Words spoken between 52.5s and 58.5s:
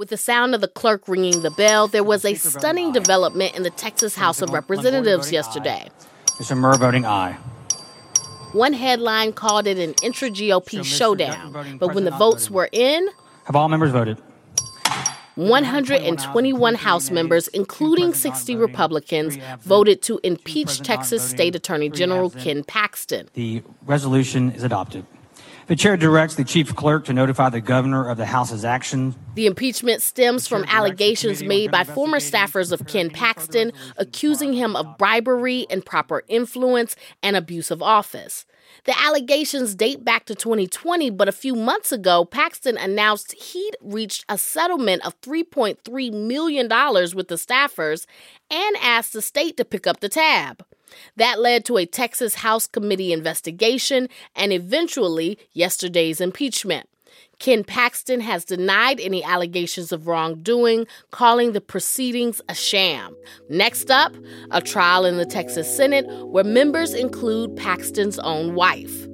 committee investigation and eventually yesterday's impeachment. Ken Paxton has